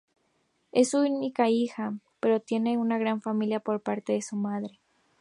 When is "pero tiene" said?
2.19-2.79